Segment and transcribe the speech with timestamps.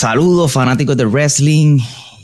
[0.00, 1.78] Saludos fanáticos de wrestling,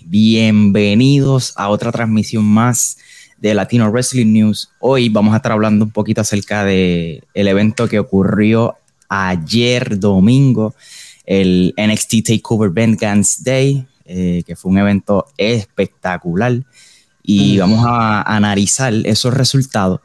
[0.07, 2.97] bienvenidos a otra transmisión más
[3.37, 4.71] de Latino Wrestling News.
[4.81, 8.77] Hoy vamos a estar hablando un poquito acerca de el evento que ocurrió
[9.11, 10.75] ayer domingo,
[11.27, 16.63] el NXT Takeover Vengeance Day, eh, que fue un evento espectacular
[17.23, 20.01] y vamos a analizar esos resultados.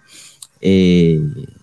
[0.59, 1.21] Eh,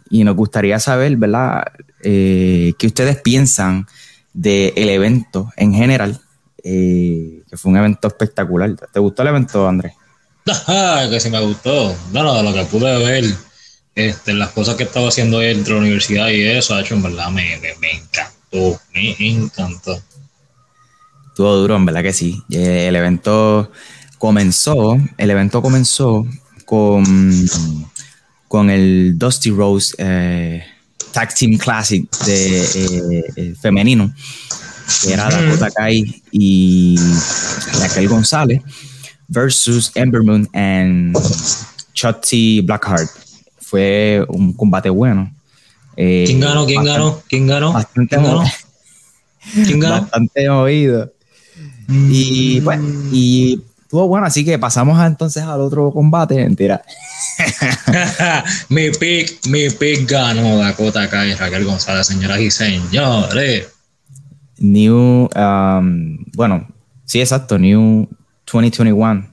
[0.08, 1.64] y nos gustaría saber, ¿verdad?
[2.02, 3.86] Eh, ¿Qué ustedes piensan
[4.32, 6.20] del evento en general?
[6.62, 8.74] Eh, que fue un evento espectacular.
[8.92, 9.92] ¿Te gustó el evento, Andrés?
[11.10, 11.94] que sí me gustó.
[12.12, 13.24] No, no, de lo que pude ver,
[13.94, 16.94] este, las cosas que estaba haciendo él dentro de la universidad y eso, ha hecho
[16.94, 20.00] en verdad me, me, encantó, me encantó.
[21.28, 22.42] Estuvo duro, en verdad que sí.
[22.50, 23.70] El evento
[24.18, 26.26] comenzó, el evento comenzó
[26.64, 27.04] con,
[28.48, 30.64] con el Dusty Rose eh,
[31.12, 34.12] Tag Team Classic de eh, eh, femenino,
[35.02, 36.96] que era Dakota Kai y
[37.80, 38.62] Raquel González
[39.28, 41.16] versus Ember Moon and
[41.94, 43.10] Shotzi Blackheart.
[43.60, 45.30] Fue un combate bueno.
[45.94, 46.64] ¿Quién ganó?
[46.64, 47.22] ¿Quién ganó?
[47.28, 47.72] ¿Quién ganó?
[47.72, 48.44] Bastante ¿Quién ganó?
[49.52, 50.00] ¿Quién ganó?
[50.02, 51.12] Bastante oído.
[51.88, 56.34] Y bueno, y estuvo bueno, así que pasamos entonces al otro combate.
[56.34, 56.84] Mentira.
[58.68, 63.68] mi pick, mi pick ganó Dakota Kai, Raquel González, señoras y señores.
[64.58, 66.68] New, um, bueno,
[67.06, 68.06] sí, exacto, New
[68.52, 69.26] 2021.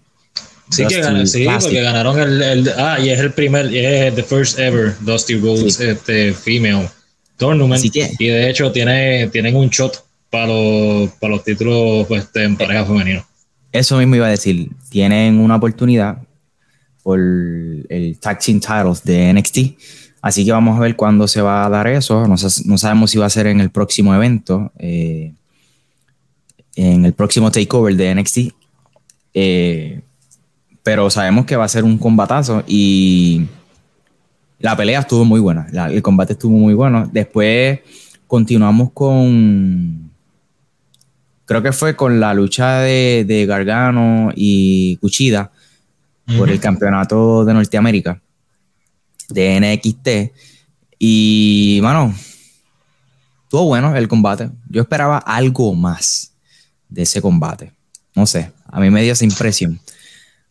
[0.70, 4.16] Sí, que ganaron, sí, porque ganaron el, el, Ah, y es el primer, y es
[4.16, 6.90] the first ever Dusty Rhodes este, female
[7.38, 7.84] tournament.
[7.94, 12.56] y de hecho tiene, tienen un shot para los, para los títulos pues, en eh,
[12.58, 13.26] pareja femenino.
[13.76, 14.72] Eso mismo iba a decir.
[14.90, 16.20] Tienen una oportunidad
[17.04, 19.58] por el Tag Team Titles de NXT.
[20.22, 22.26] Así que vamos a ver cuándo se va a dar eso.
[22.28, 25.34] No, sabemos si va a ser en el próximo evento, eh,
[26.76, 28.38] en el próximo takeover de NXT.
[29.34, 30.02] Eh,
[30.82, 33.46] pero sabemos que va a ser un combatazo y
[34.60, 35.68] la pelea estuvo muy buena.
[35.90, 37.10] el combate estuvo muy bueno.
[37.12, 37.82] Después
[38.26, 40.05] continuamos con
[41.46, 45.52] creo que fue con la lucha de, Gargano y Cuchida
[46.38, 48.22] por el campeonato de Norteamérica
[49.30, 50.36] de NXT.
[51.00, 52.14] Y, mano,
[53.44, 54.50] estuvo bueno el combate.
[54.70, 56.34] Yo esperaba algo más
[56.90, 57.74] de ese combate.
[58.16, 59.80] No sé, a mí me dio esa impresión.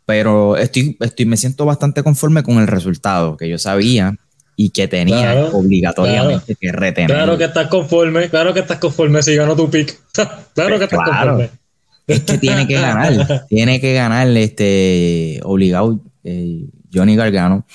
[0.07, 4.17] Pero estoy, estoy, me siento bastante conforme con el resultado, que yo sabía
[4.57, 7.11] y que tenía obligatoriamente que retener.
[7.11, 9.99] Claro que estás conforme, claro que estás conforme si ganó tu pick.
[10.55, 11.51] claro que estás conforme.
[12.07, 17.67] Es que tiene que ganar, tiene que ganar este obligado eh, Johnny Gargano.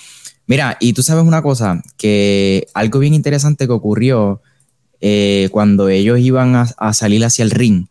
[0.46, 4.42] Mira, y tú sabes una cosa, que algo bien interesante que ocurrió
[5.02, 7.86] eh, cuando ellos iban a, salir hacia el ring,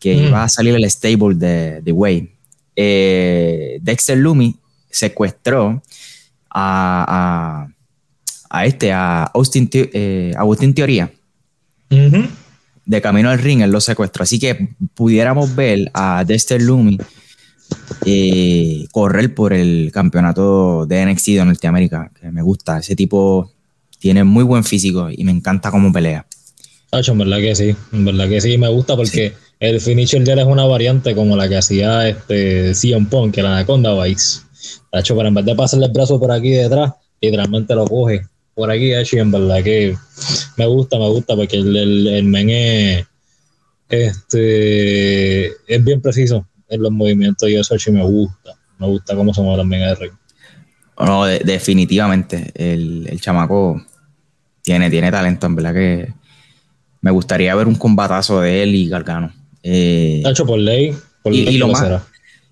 [0.00, 0.24] que mm.
[0.24, 2.30] iba a salir el stable de, de Way,
[2.76, 4.56] eh, Dexter Lumi
[4.90, 5.82] secuestró
[6.50, 7.73] a a
[8.62, 11.10] este, a Austin, eh, Agustín Teoría.
[12.86, 14.24] De camino al ring, él lo secuestró.
[14.24, 16.98] Así que pudiéramos ver a Dexter Lumi
[18.04, 22.78] eh, correr por el campeonato de NXT de Norteamérica, que me gusta.
[22.78, 23.50] Ese tipo
[23.98, 26.26] tiene muy buen físico y me encanta cómo pelea.
[26.90, 30.32] Hacho, en verdad que sí, en verdad que sí, me gusta porque el finisher de
[30.32, 34.42] él es una variante como la que hacía este CM Punk, que la Anaconda Vice.
[34.92, 38.22] Hacho, pero en vez de pasarle el brazo por aquí detrás, literalmente lo coge
[38.54, 39.96] por aquí, y en verdad que
[40.56, 43.06] me gusta, me gusta, porque el, el, men es,
[43.88, 48.52] este, es bien preciso en los movimientos y eso, me gusta.
[48.78, 50.12] Me gusta cómo se mueve también el ring.
[50.98, 52.52] No, definitivamente.
[52.54, 53.84] El, el, chamaco
[54.62, 56.12] tiene, tiene talento, en verdad que
[57.00, 59.32] me gustaría ver un combatazo de él y Gargano.
[59.62, 62.02] Eh, hecho por ley, por y, lo más,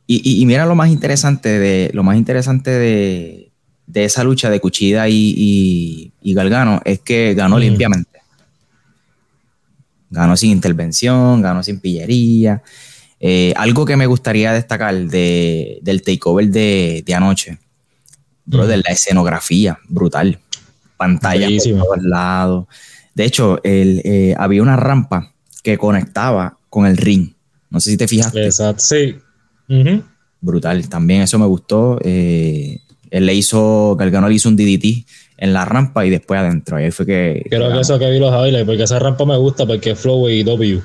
[0.07, 3.52] y, y, mira lo más interesante de lo más interesante de,
[3.93, 8.21] de esa lucha de Cuchida y, y, Galgano es que ganó limpiamente.
[10.09, 12.63] Ganó sin intervención, ganó sin pillería.
[13.21, 17.59] Eh, algo que me gustaría destacar de, del takeover de, de anoche,
[18.47, 20.39] bro, de la escenografía, brutal.
[20.97, 22.67] Pantalla por todos lados.
[23.15, 27.33] De hecho, el, eh, había una rampa que conectaba con el ring.
[27.69, 28.45] No sé si te fijaste.
[28.45, 29.19] Exacto, sí.
[30.41, 30.89] Brutal.
[30.89, 31.99] También eso me gustó.
[32.03, 32.82] Eh,
[33.13, 35.07] él le hizo, Gargano le hizo un DDT
[35.37, 36.81] en la rampa y después adentro.
[36.81, 37.47] Y ahí fue que.
[37.51, 40.31] Creo que, eso que vi los highlights, porque esa rampa me gusta porque es Flow
[40.31, 40.81] y W.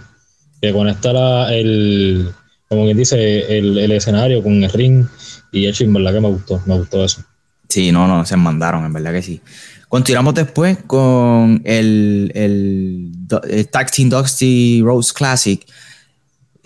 [0.62, 2.30] Que conecta la, el,
[2.68, 5.06] como quien dice, el, escenario con el ring.
[5.54, 7.24] Y hecho, en verdad que me gustó, me gustó eso.
[7.70, 9.42] Sí, no, no, se mandaron, en verdad que sí.
[9.88, 15.66] Continuamos después con el, el, Tag Team Dusty Rose Classic.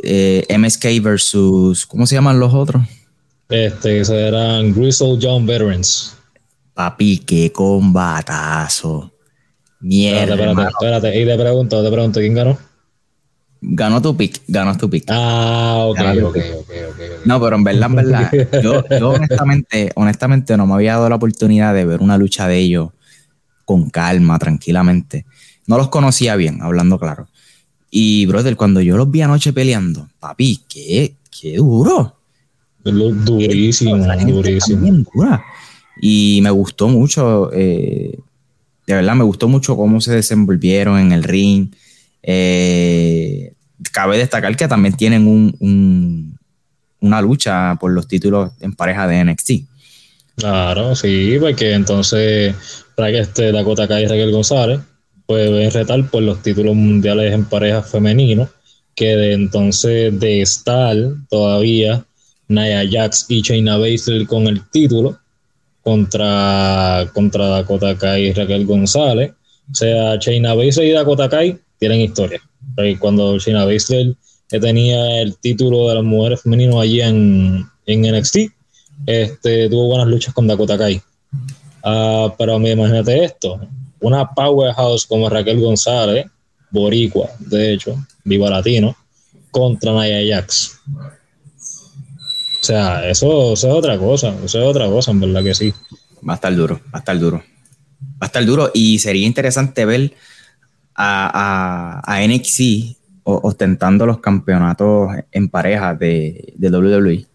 [0.02, 2.82] eh, MSK versus, ¿cómo se llaman los otros?
[3.52, 6.16] Este, eran Grizzle John Veterans.
[6.74, 9.12] Papi, qué combatazo.
[9.82, 10.36] Mierda.
[10.36, 11.22] Espérate, espérate, espérate.
[11.22, 12.58] Y te pregunto, te pregunto, ¿quién ganó?
[13.60, 15.04] Ganó tu pick, ganó tu pick.
[15.10, 18.32] Ah, ok, ok, ok, No, pero en verdad, en verdad,
[18.64, 22.58] yo, yo honestamente, honestamente no me había dado la oportunidad de ver una lucha de
[22.58, 22.90] ellos
[23.66, 25.26] con calma, tranquilamente.
[25.68, 27.28] No los conocía bien, hablando claro.
[27.90, 32.21] Y, brother, cuando yo los vi anoche peleando, papi, qué, qué duro.
[32.84, 35.06] Durísimo, durísimo.
[36.02, 38.18] Y me gustó mucho, eh,
[38.88, 41.70] de verdad, me gustó mucho cómo se desenvolvieron en el ring.
[42.24, 43.54] Eh,
[43.92, 46.38] cabe destacar que también tienen un,
[47.00, 49.52] una lucha por los títulos en pareja de NXT.
[50.36, 52.56] Claro, sí, porque entonces
[52.96, 54.80] para que este Dakota Kai y Raquel González
[55.26, 58.50] pueden retar por los títulos mundiales en pareja femenino,
[58.96, 60.96] que de entonces de estar
[61.30, 62.06] todavía
[62.52, 65.18] Naya Jax y Shayna Baszler con el título
[65.84, 69.32] contra, contra Dakota Kai y Raquel González.
[69.72, 72.42] O sea, Shayna Baszler y Dakota Kai tienen historia.
[73.00, 74.16] Cuando Shayna Baszler
[74.50, 78.38] tenía el título de las mujeres femeninas allí en, en NXT,
[79.06, 81.02] este, tuvo buenas luchas con Dakota Kai.
[81.84, 83.60] Uh, pero imagínate esto,
[84.02, 86.28] una powerhouse como Raquel González,
[86.70, 88.96] boricua, de hecho, viva latino,
[89.50, 90.80] contra Naya Jax.
[92.62, 95.74] O sea, eso, es otra cosa, eso es otra cosa, en verdad que sí.
[96.28, 97.38] Va a estar duro, va a estar duro.
[97.38, 100.14] Va a estar duro y sería interesante ver
[100.94, 102.62] a, a, a NXT
[103.24, 107.26] ostentando los campeonatos en pareja de, de WWE.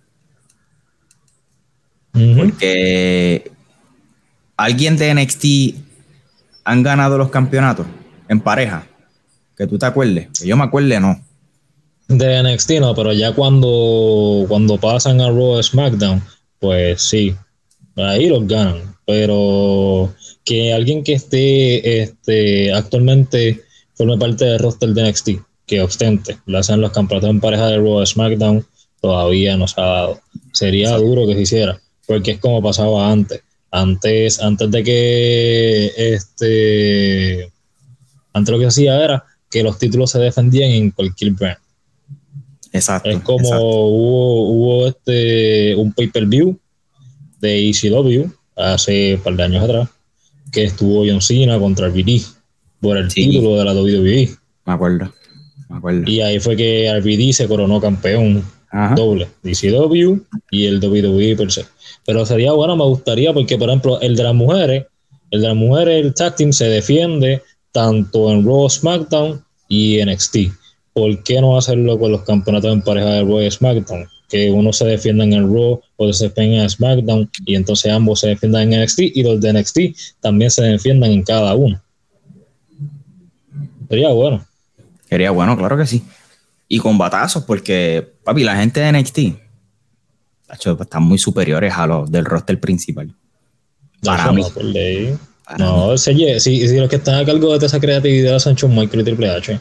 [2.12, 3.50] Porque
[4.56, 5.44] alguien de NXT
[6.64, 7.86] han ganado los campeonatos
[8.28, 8.86] en pareja.
[9.56, 10.28] Que tú te acuerdes.
[10.38, 11.20] Que yo me acuerde, no.
[12.08, 16.22] De NXT no, pero ya cuando, cuando pasan a Raw SmackDown,
[16.60, 17.34] pues sí,
[17.96, 18.96] ahí los ganan.
[19.04, 20.14] Pero
[20.44, 23.64] que alguien que esté este, actualmente
[23.94, 25.30] forme parte del roster de NXT,
[25.66, 28.64] que ostente, le hacen los campeonatos en pareja de Raw SmackDown,
[29.00, 30.20] todavía no se ha dado.
[30.52, 33.42] Sería duro que se hiciera, porque es como pasaba antes.
[33.72, 37.52] Antes, antes de que este
[38.32, 41.58] antes lo que hacía era que los títulos se defendían en cualquier brand.
[42.76, 43.10] Exacto.
[43.10, 46.58] Es como Hubo, hubo este un pay-per-view
[47.40, 49.88] de ECW hace un par de años atrás,
[50.52, 52.22] que estuvo John Cena contra RVD
[52.80, 54.30] por el título de la WWE.
[54.64, 55.12] Me acuerdo,
[55.68, 56.10] me acuerdo.
[56.10, 58.44] Y ahí fue que RVD se coronó campeón
[58.94, 60.20] doble, ECW
[60.50, 61.64] y el WWE per se.
[62.04, 64.86] Pero sería bueno, me gustaría, porque por ejemplo, el de las mujeres,
[65.30, 67.42] el de las mujeres, el tag team se defiende
[67.72, 70.36] tanto en Raw, SmackDown y NXT.
[70.96, 74.08] ¿Por qué no hacerlo con los campeonatos en pareja de Raw y SmackDown?
[74.30, 78.20] Que uno se defienda en el Raw, o se defienda en SmackDown, y entonces ambos
[78.20, 79.78] se defiendan en NXT, y los de NXT
[80.20, 81.78] también se defiendan en cada uno.
[83.90, 84.46] Sería bueno.
[85.06, 86.02] Sería bueno, claro que sí.
[86.66, 89.18] Y con batazos, porque, papi, la gente de NXT
[90.80, 93.14] están muy superiores a los del roster principal.
[94.02, 94.42] Para mí.
[95.58, 96.14] No, si,
[96.78, 99.60] los que están a cargo de esa creatividad son Shawn Michael y Triple H.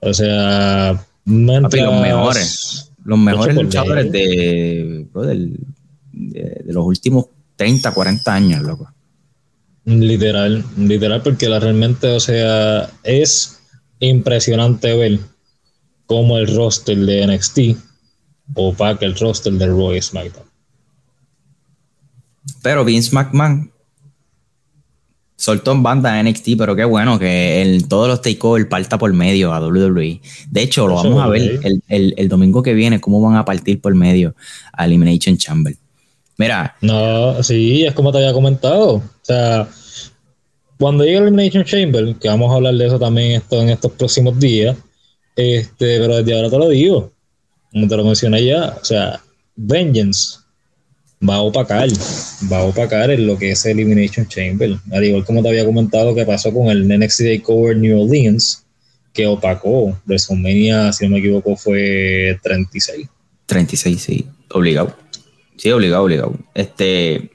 [0.00, 2.92] O sea, Papi, los mejores.
[3.04, 5.06] Los mejores luchadores de,
[6.12, 7.26] de, los últimos
[7.56, 8.92] 30, 40 años, loco.
[9.84, 13.60] Literal, literal, porque la, realmente, o sea, es
[14.00, 15.20] impresionante ver
[16.06, 17.58] cómo el roster de NXT
[18.54, 20.46] opaca el roster de Roy SmackDown.
[22.62, 23.70] Pero Vince McMahon
[25.38, 29.54] soltó en banda NXT, pero qué bueno que el, todos los takeovers parta por medio
[29.54, 30.20] a WWE.
[30.50, 33.94] De hecho, lo vamos a ver el, domingo que viene, cómo van a partir por
[33.94, 34.34] medio
[34.72, 35.76] a Elimination Chamber.
[36.36, 36.76] Mira.
[36.80, 38.94] No, sí, es como te había comentado.
[38.94, 39.68] O sea,
[40.76, 44.38] cuando llegue Elimination Chamber, que vamos a hablar de eso también esto, en estos próximos
[44.40, 44.76] días,
[45.36, 47.12] este, pero desde ahora te lo digo,
[47.70, 49.20] como te lo mencioné ya, o sea,
[49.54, 50.37] Vengeance
[51.26, 51.88] va a opacar,
[52.50, 54.78] va a opacar en lo que es Elimination Chamber.
[54.92, 58.64] Al igual como te había comentado que pasó con el NXT Cover New Orleans,
[59.12, 63.08] que opacó WrestleMania, si no me equivoco, fue 36.
[63.46, 64.96] 36, sí, obligado.
[65.56, 66.34] Sí, obligado, obligado.
[66.54, 67.30] Este,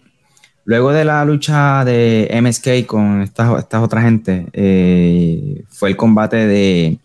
[0.63, 6.47] luego de la lucha de MSK con estas, estas otras gente, eh, fue el combate
[6.47, 6.99] de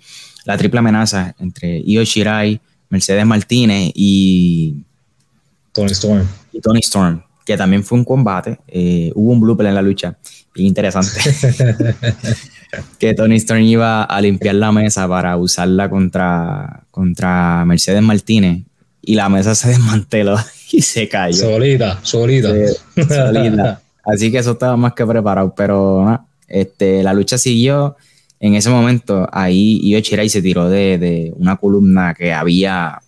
[0.45, 4.77] la triple amenaza entre Io Shirai, Mercedes Martínez y
[5.73, 6.27] Tony Storm.
[6.53, 8.59] Y Tony Storm, que también fue un combate.
[8.69, 10.17] Eh, hubo un blooper en la lucha,
[10.55, 11.21] bien interesante.
[12.99, 18.63] que Tony Storm iba a limpiar la mesa para usarla contra, contra Mercedes Martínez
[19.03, 20.37] y la mesa se desmanteló
[20.73, 21.37] y se cayó.
[21.37, 22.51] Solita, solita.
[22.95, 23.81] solita.
[24.05, 27.97] Así que eso estaba más que preparado, pero este, la lucha siguió.
[28.41, 33.01] En ese momento, ahí Io Chirai se tiró de, una columna que había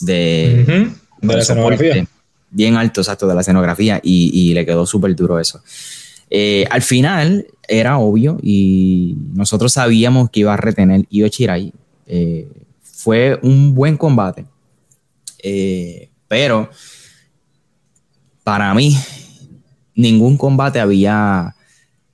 [0.00, 0.90] de,
[1.22, 2.06] la escenografía.
[2.56, 5.60] Bien alto, exacto, de la escenografía y, le quedó súper duro eso.
[6.30, 11.70] Eh, al final era obvio y nosotros sabíamos que iba a retener Io Chirai.
[12.06, 12.48] Eh,
[12.80, 14.46] fue un buen combate,
[15.42, 16.70] eh, pero
[18.42, 18.96] para mí
[19.94, 21.54] ningún combate había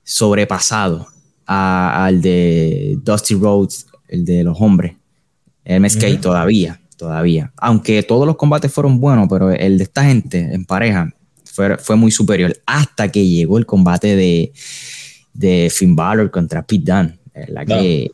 [0.03, 1.07] sobrepasado
[1.45, 4.97] al de Dusty Rhodes, el de los hombres,
[5.63, 7.51] MSK todavía, todavía.
[7.57, 11.13] Aunque todos los combates fueron buenos, pero el de esta gente en pareja
[11.45, 14.51] fue, fue muy superior hasta que llegó el combate de,
[15.33, 17.17] de Finn Balor contra Pete Dunne.
[17.47, 18.11] La que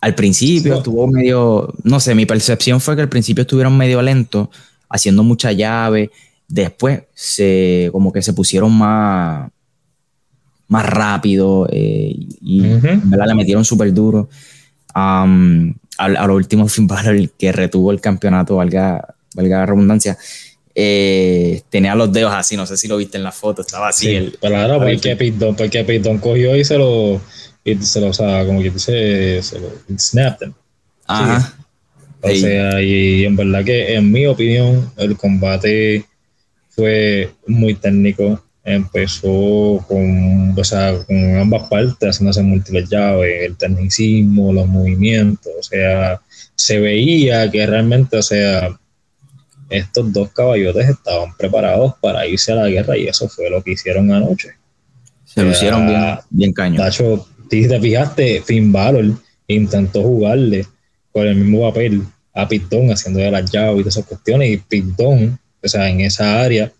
[0.00, 4.48] al principio estuvo medio, no sé, mi percepción fue que al principio estuvieron medio lentos,
[4.88, 6.10] haciendo mucha llave,
[6.52, 9.50] Después se, como que se pusieron más,
[10.68, 14.28] más rápido eh, y le metieron súper duro.
[16.04, 20.18] A, lo último, Finn Balor, que retuvo el campeonato, valga, valga la redundancia,
[20.74, 24.06] eh, tenía los dedos así, no sé si lo viste en la foto, estaba así.
[24.08, 27.20] Sí, claro, porque Pitón, porque cogió y se lo,
[27.64, 30.50] y se lo, o sea, como que dice, se lo snapped.
[31.06, 31.56] Ajá.
[32.22, 36.04] O sea, y en verdad que en mi opinión el combate
[36.70, 38.42] fue muy técnico.
[38.64, 45.52] Empezó con, o sea, con ambas partes, haciéndose múltiples llaves, el tecnicismo, los movimientos.
[45.58, 46.20] O sea,
[46.54, 48.68] se veía que realmente, o sea,
[49.68, 53.72] estos dos caballotes estaban preparados para irse a la guerra y eso fue lo que
[53.72, 54.50] hicieron anoche.
[55.24, 56.78] Se lo hicieron bien, bien caño.
[56.78, 59.06] Tacho, si te fijaste, Finn Balor
[59.48, 60.66] intentó jugarle
[61.10, 62.02] con el mismo papel
[62.34, 66.00] a Pitón haciendo de las llaves y todas esas cuestiones y Pitón o sea, en
[66.00, 66.72] esa área.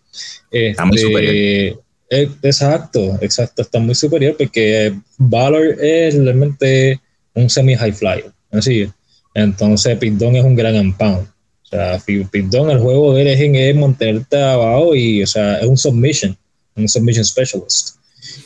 [0.50, 1.83] Está muy superior.
[2.11, 7.00] Eh, exacto, exacto, está muy superior porque Valor es realmente
[7.35, 8.87] un semi-high flyer, así
[9.33, 11.26] Entonces, Pindón es un gran empound.
[11.26, 11.99] O sea,
[12.31, 16.37] Pindón, el juego de él es mantenerte abajo y, o sea, es un submission,
[16.76, 17.97] un submission specialist.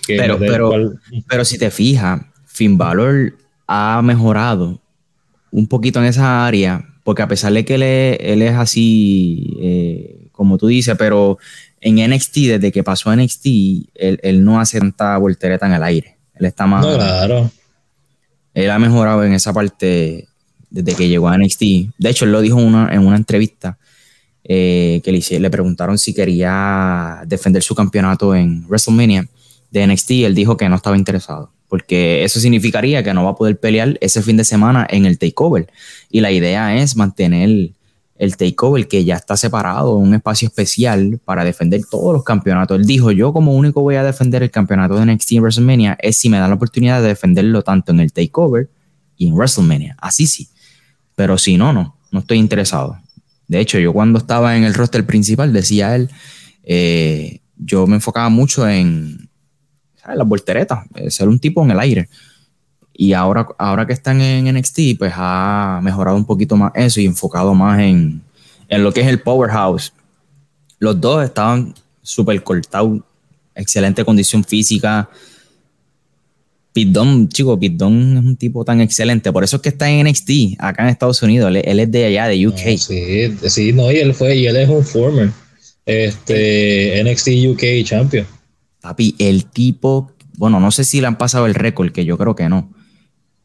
[0.07, 0.95] Pero, pero,
[1.29, 4.81] pero si te fijas, Finn Balor ha mejorado
[5.51, 9.57] un poquito en esa área, porque a pesar de que él es, él es así
[9.61, 11.39] eh, como tú dices, pero
[11.81, 13.47] en NXT, desde que pasó a NXT,
[13.95, 16.17] él, no hace tanta voltereta en el aire.
[16.35, 16.85] Él está más.
[16.85, 17.51] claro.
[18.55, 20.29] Él ha mejorado en esa parte
[20.71, 21.63] desde que llegó a NXT.
[21.99, 23.79] De hecho, él lo dijo en una entrevista
[24.45, 29.27] eh, que le, le preguntaron si quería defender su campeonato en WrestleMania
[29.71, 30.11] de NXT.
[30.11, 33.99] Él dijo que no estaba interesado porque eso significaría que no va a poder pelear
[34.01, 35.69] ese fin de semana en el takeover.
[36.11, 37.71] Y la idea es mantener
[38.19, 42.79] el takeover que ya está separado, un espacio especial para defender todos los campeonatos.
[42.79, 46.17] Él dijo, yo como único voy a defender el campeonato de NXT en WrestleMania es
[46.17, 48.71] si me dan la oportunidad de defenderlo tanto en el takeover
[49.17, 49.97] y en WrestleMania.
[50.01, 50.49] Así sí.
[51.15, 52.99] Pero si no, no, no estoy interesado.
[53.49, 56.11] De hecho, yo cuando estaba en el roster principal, decía él,
[56.65, 59.29] eh, yo me enfocaba mucho en
[60.07, 62.09] las volteretas, ser un tipo en el aire.
[62.99, 67.05] Y ahora, ahora que están en NXT, pues ha mejorado un poquito más eso y
[67.05, 68.23] enfocado más en,
[68.71, 69.93] lo que es el powerhouse.
[70.79, 73.01] Los dos estaban súper cortados,
[73.55, 75.11] excelente condición física.
[76.73, 79.31] Pete chico, Pete es un tipo tan excelente.
[79.31, 81.55] Por eso es que está en NXT, acá en Estados Unidos.
[81.55, 82.79] Él, es de allá, de UK.
[82.79, 85.31] sí, sí, no, y él fue, y él es un former.
[85.85, 88.27] Este, NXT UK champion.
[88.81, 92.35] Papi, el tipo, bueno, no sé si le han pasado el récord, que yo creo
[92.35, 92.76] que no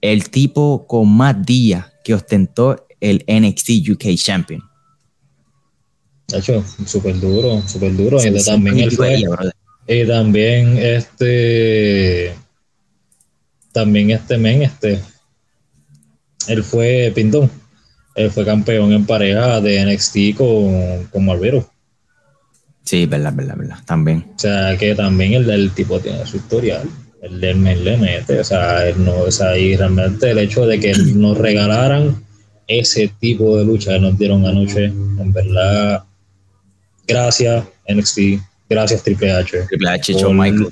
[0.02, 4.62] el tipo con más días que ostentó el NXT UK Champion.
[6.28, 8.18] De hecho, súper duro, súper duro.
[8.24, 9.24] y también él fue,
[9.88, 12.34] y también este,
[13.72, 15.02] también este men, este,
[16.48, 17.50] él fue Pintón.
[18.16, 21.70] Él fue campeón en pareja de NXT con, con Marvero.
[22.84, 24.26] Sí, verdad, verdad, verdad, también.
[24.36, 26.90] O sea, que también el, el tipo tiene su historial
[27.22, 31.38] el le mete, o sea, no, o sea, y realmente el hecho de que nos
[31.38, 32.24] regalaran
[32.68, 36.04] ese tipo de lucha que nos dieron anoche, en verdad,
[37.08, 38.20] gracias NXT,
[38.70, 39.66] gracias Triple H.
[39.68, 40.68] Triple H, por, Michael.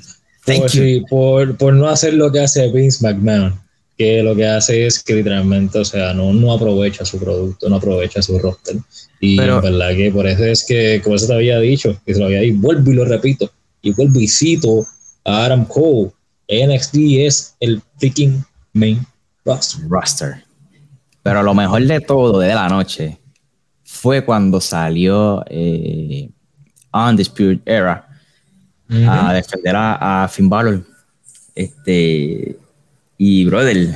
[1.08, 3.54] Por, por, no hacer lo que hace Vince McMahon,
[3.96, 7.76] que lo que hace es que literalmente, o sea, no, no aprovecha su producto, no
[7.76, 8.76] aprovecha su roster.
[9.20, 12.18] Y en verdad que por eso es que, como eso te había dicho, que se
[12.18, 13.52] lo había dicho, vuelvo y lo repito,
[13.82, 14.84] y vuelvo y cito
[15.24, 16.10] a Adam Cole
[16.50, 19.06] NXT es el freaking main
[19.44, 19.80] roster.
[19.88, 20.44] roster.
[21.22, 23.18] Pero lo mejor de todo de la noche
[23.84, 26.30] fue cuando salió eh,
[26.92, 28.06] Undisputed Era
[29.06, 30.84] a defender a, Finn Balor.
[31.54, 32.56] Este,
[33.18, 33.94] y brother,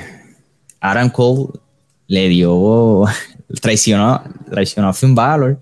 [0.80, 1.48] Adam Cole
[2.06, 3.04] le dio,
[3.60, 5.60] traicionó, traicionó a Finn Balor,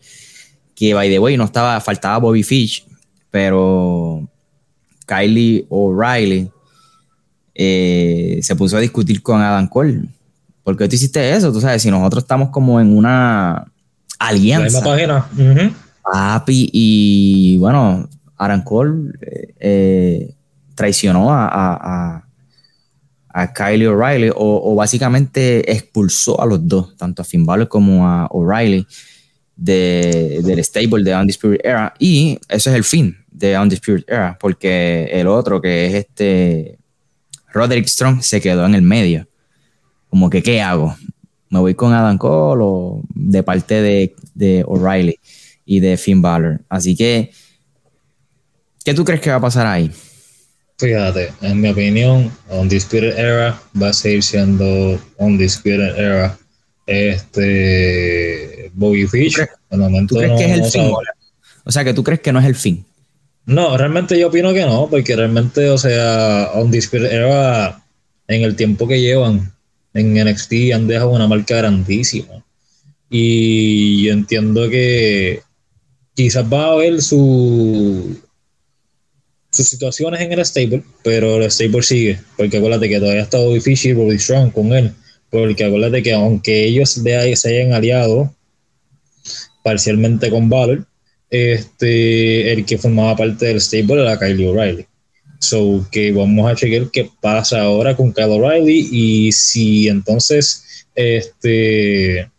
[0.74, 2.84] que by the way no estaba, faltaba Bobby Fish,
[3.30, 4.28] pero
[5.06, 6.50] Kylie O'Reilly
[7.64, 10.02] eh, se puso a discutir con Adam Cole.
[10.64, 11.52] ¿Por qué tú hiciste eso?
[11.52, 13.66] Tú sabes, si nosotros estamos como en una
[14.18, 14.78] alianza.
[14.78, 15.26] La página.
[16.02, 20.34] Papi, y bueno, Adam Cole eh, eh,
[20.74, 22.24] traicionó a, a,
[23.28, 28.26] a, Kylie O'Reilly o, básicamente expulsó a los dos, tanto a Finn Balor como a
[28.26, 28.84] O'Reilly
[29.54, 31.94] de, del stable de Undisputed Era.
[32.00, 36.81] Y eso es el fin de Undisputed Era, porque el otro, que es este
[37.52, 39.28] Roderick Strong, se quedó en el medio.
[40.08, 40.96] Como que, ¿qué hago?
[41.50, 45.18] ¿Me voy con Adam Cole o de parte de, de O'Reilly
[45.64, 46.60] y de Finn Balor?
[46.68, 47.30] Así que,
[48.84, 49.90] ¿qué tú crees que va a pasar ahí?
[50.78, 56.38] Fíjate, en mi opinión, Undisputed Era va a seguir siendo Undisputed Era.
[56.86, 59.36] Este Bobby Fish,
[60.08, 60.92] ¿Tú crees que es el fin?
[61.64, 62.84] O sea, que tú crees que no es el fin.
[63.46, 67.82] No, realmente yo opino que no, porque realmente, o sea, Undisputed Era
[68.28, 69.52] en el tiempo que llevan
[69.94, 72.44] en NXT han dejado una marca grandísima.
[73.10, 75.42] Y yo entiendo que
[76.14, 78.16] quizás va a haber su,
[79.50, 83.52] sus situaciones en el stable, pero el stable sigue, porque acuérdate que todavía ha estado
[83.52, 84.92] difícil Bobby Strong con él,
[85.30, 88.34] porque acuérdate que aunque ellos de ahí se hayan aliado
[89.62, 90.86] parcialmente con Valor,
[91.32, 94.86] este, el que formaba parte del stable era Kylie O'Reilly.
[95.38, 102.30] So que vamos a chequear qué pasa ahora con Kyle O'Reilly y si entonces este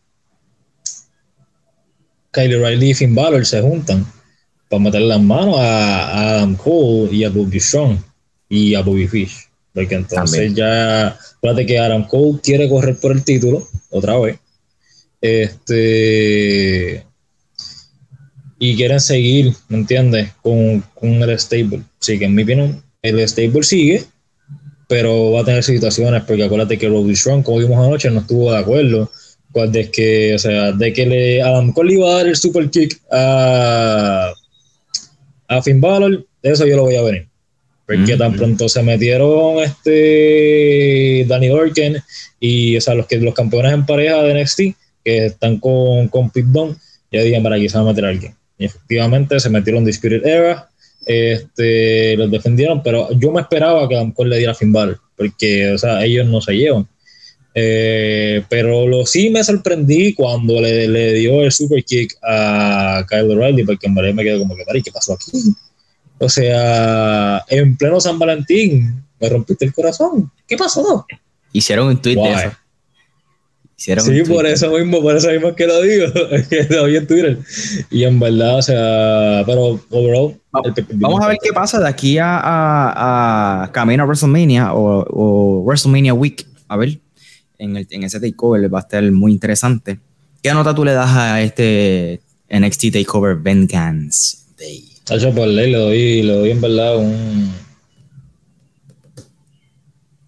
[2.32, 4.06] Kyle O'Reilly y Finn Balor se juntan
[4.70, 7.98] para meter las manos a, Adam Cole y a Bobby Strong
[8.48, 9.50] y a Bobby Fish.
[9.74, 14.38] Porque entonces ya, fíjate que Adam Cole quiere correr por el título otra vez.
[15.20, 17.04] Este
[18.64, 20.32] y quieren seguir, ¿me entiendes?
[20.42, 21.82] Con, con, el stable.
[22.00, 24.06] Así que en mi opinión, el stable sigue,
[24.88, 28.54] pero va a tener situaciones, porque acuérdate que Roddy Strong, como vimos anoche, no estuvo
[28.54, 29.12] de acuerdo.
[29.54, 33.02] De que, o sea, de que le, Adam Cole iba a dar el super kick
[33.12, 34.32] a,
[35.50, 37.28] a Finn Balor, eso yo lo voy a venir.
[37.86, 42.02] Porque tan pronto se metieron este Danny Orken
[42.40, 44.60] y o sea, los, que, los campeones en pareja de NXT
[45.04, 46.46] que están con, con Pit
[47.12, 50.70] ya digan para aquí se va a meter alguien efectivamente se metieron Disputed Era,
[51.06, 55.78] este, los defendieron, pero yo me esperaba que a le diera fin Balor, porque o
[55.78, 56.88] sea, ellos no se llevan.
[57.56, 63.30] Eh, pero lo sí me sorprendí cuando le, le, dio el super kick a Kyle
[63.32, 65.54] O'Reilly, porque en verdad me quedé como que, ¿qué pasó aquí?
[66.18, 70.32] O sea, en pleno San Valentín me rompiste el corazón.
[70.48, 71.06] ¿Qué pasó?
[71.52, 72.52] Hicieron un tweet de eso
[73.84, 76.06] sí, por eso mismo, por eso mismo que lo digo,
[76.50, 77.40] que lo vi en Twitter.
[77.92, 80.40] Y en verdad, o sea, pero overall.
[80.94, 86.46] Vamos a ver qué pasa de aquí a, a, camino a WrestleMania o, WrestleMania Week.
[86.68, 87.00] A ver,
[87.58, 90.00] en, el, en ese takeover va a estar muy interesante.
[90.42, 94.90] ¿Qué nota tú le das a este NXT Takeover Vengeance Day?
[95.04, 97.52] Tacho, por ley le doy, le doy en verdad un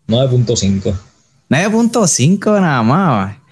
[0.08, 0.94] 9.5.
[1.50, 3.45] 9.5 nada más.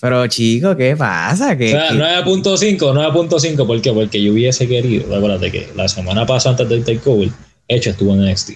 [0.00, 1.56] Pero chico, ¿qué pasa?
[1.56, 3.92] ¿Qué, o sea, 9.5, 9.5, ¿por qué?
[3.92, 7.30] Porque yo hubiese querido, acuérdate que la semana pasada antes del takeover,
[7.66, 8.52] Hecho estuvo en NXT.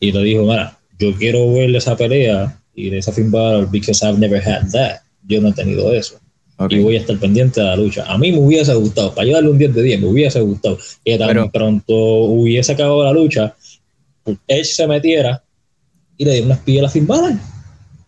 [0.00, 3.32] Y le dijo, mira, yo quiero ver esa pelea y de esa film
[3.70, 5.00] because I've never had that.
[5.26, 6.18] Yo no he tenido eso.
[6.70, 8.04] Y voy a estar pendiente de la lucha.
[8.06, 10.78] A mí me hubiese gustado, para yo darle un 10 de 10, me hubiese gustado
[11.04, 13.54] que tan pronto hubiese acabado la lucha,
[14.48, 15.42] Edge se metiera
[16.16, 17.08] y le diera unas piedras a Finn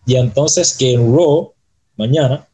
[0.07, 1.53] Y entonces que en Raw,
[1.95, 2.47] mañana,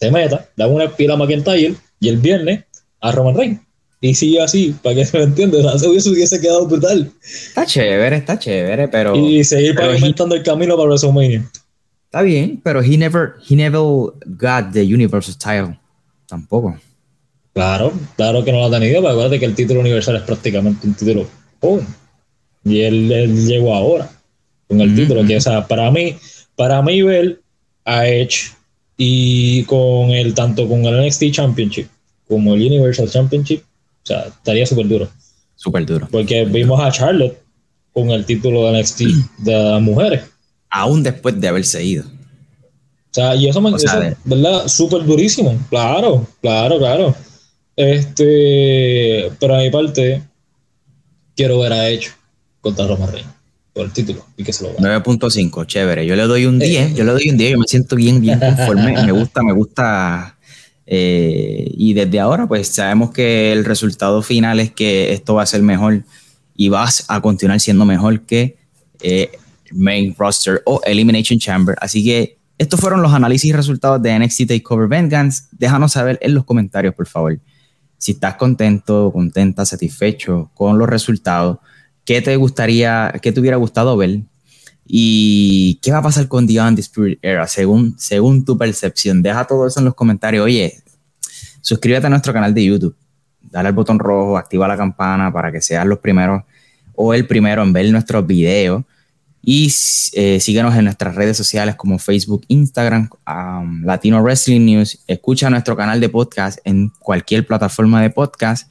[0.00, 2.64] se meta, da una pila a McIntyre y el viernes
[3.00, 3.60] a Roman Reigns.
[4.00, 5.58] Y sigue así, para que se me entienda.
[5.58, 7.10] O sea, eso hubiese quedado brutal.
[7.22, 9.14] Está chévere, está chévere, pero.
[9.14, 11.48] Y seguir pavimentando el camino para WrestleMania.
[12.06, 13.80] Está bien, pero he never, he never
[14.26, 15.78] got the Universal title.
[16.26, 16.76] Tampoco.
[17.52, 20.86] Claro, claro que no lo ha tenido, pero acuérdate que el título universal es prácticamente
[20.86, 21.28] un título
[22.64, 24.10] Y él, llegó ahora
[24.68, 25.26] con el título.
[25.26, 26.16] Que, o sea, para mí,
[26.56, 27.40] para mí ver
[27.84, 28.52] a Edge
[29.02, 31.86] y con el, tanto con el NXT Championship
[32.28, 35.08] como el Universal Championship, o sea, estaría súper duro.
[35.56, 36.06] Súper duro.
[36.12, 37.38] Porque vimos a Charlotte
[37.94, 39.00] con el título de NXT
[39.38, 40.24] de mujeres.
[40.68, 42.04] Aún después de haberse ido.
[42.04, 44.68] O sea, y eso me parece, ¿verdad?
[44.68, 45.58] Súper durísimo.
[45.70, 47.16] Claro, claro, claro.
[47.76, 50.22] Este, pero a mi parte,
[51.34, 52.12] quiero ver a hecho
[52.60, 53.39] contra Roma Reigns
[53.80, 56.04] por el título y que se lo 9.5, chévere.
[56.04, 56.94] Yo le doy un 10, eh.
[56.94, 58.92] yo le doy un 10, yo me siento bien, bien conforme.
[58.92, 60.36] me gusta, me gusta.
[60.86, 65.46] Eh, y desde ahora, pues sabemos que el resultado final es que esto va a
[65.46, 66.04] ser mejor
[66.54, 68.58] y vas a continuar siendo mejor que
[69.00, 69.30] eh,
[69.72, 71.74] Main Roster o Elimination Chamber.
[71.80, 75.44] Así que estos fueron los análisis y resultados de NXT Takeover Vengeance.
[75.52, 77.40] Déjanos saber en los comentarios, por favor,
[77.96, 81.60] si estás contento, contenta, satisfecho con los resultados.
[82.04, 84.20] ¿Qué te gustaría, qué te hubiera gustado ver?
[84.86, 89.22] ¿Y qué va a pasar con The Undisputed Era según, según tu percepción?
[89.22, 90.44] Deja todo eso en los comentarios.
[90.44, 90.82] Oye,
[91.60, 92.96] suscríbete a nuestro canal de YouTube.
[93.40, 96.42] Dale al botón rojo, activa la campana para que seas los primeros
[96.94, 98.84] o el primero en ver nuestros videos.
[99.42, 99.72] Y
[100.12, 103.08] eh, síguenos en nuestras redes sociales como Facebook, Instagram,
[103.84, 104.98] Latino Wrestling News.
[105.06, 108.70] Escucha nuestro canal de podcast en cualquier plataforma de podcast.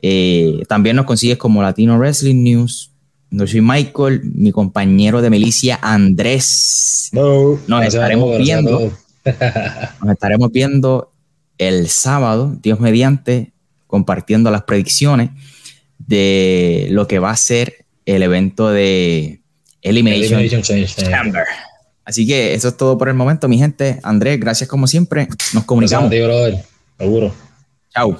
[0.00, 2.92] Eh, también nos consigues como Latino Wrestling News.
[3.30, 7.10] Yo soy Michael, mi compañero de milicia Andrés.
[7.12, 8.92] nos estaremos viendo.
[10.02, 11.12] nos estaremos viendo
[11.58, 13.52] el sábado, Dios mediante,
[13.86, 15.30] compartiendo las predicciones
[15.98, 19.42] de lo que va a ser el evento de
[19.82, 21.44] Elimination, Chamber.
[22.04, 24.00] Así que eso es todo por el momento, mi gente.
[24.02, 25.28] Andrés, gracias como siempre.
[25.52, 26.10] Nos comunicamos.
[26.98, 27.34] Seguro.
[27.92, 28.18] Chao.